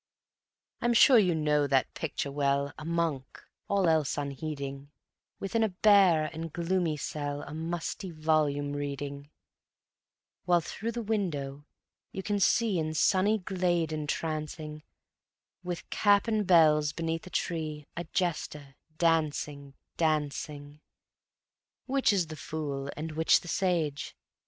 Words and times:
_I'm 0.81 0.95
sure 0.95 1.19
you 1.19 1.35
know 1.35 1.67
that 1.67 1.93
picture 1.93 2.31
well, 2.31 2.73
A 2.79 2.83
monk, 2.83 3.39
all 3.67 3.87
else 3.87 4.17
unheeding, 4.17 4.89
Within 5.39 5.61
a 5.61 5.69
bare 5.69 6.23
and 6.33 6.51
gloomy 6.51 6.97
cell 6.97 7.43
A 7.43 7.53
musty 7.53 8.09
volume 8.09 8.73
reading; 8.73 9.29
While 10.45 10.61
through 10.61 10.93
the 10.93 11.03
window 11.03 11.67
you 12.11 12.23
can 12.23 12.39
see 12.39 12.79
In 12.79 12.95
sunny 12.95 13.37
glade 13.37 13.91
entrancing, 13.93 14.81
With 15.63 15.87
cap 15.91 16.27
and 16.27 16.47
bells 16.47 16.93
beneath 16.93 17.27
a 17.27 17.29
tree 17.29 17.85
A 17.95 18.05
jester 18.05 18.73
dancing, 18.97 19.75
dancing. 19.97 20.81
Which 21.85 22.11
is 22.11 22.25
the 22.25 22.35
fool 22.35 22.89
and 22.97 23.11
which 23.11 23.41
the 23.41 23.47
sage? 23.47 24.15